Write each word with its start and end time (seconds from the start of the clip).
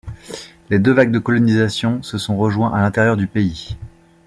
Les 0.71 0.79
deux 0.79 0.93
vagues 0.93 1.11
de 1.11 1.19
colonisation 1.19 2.01
se 2.01 2.17
sont 2.17 2.35
rejoints 2.35 2.73
à 2.73 2.81
l'intérieur 2.81 3.17
du 3.17 3.27
pays. 3.27 3.77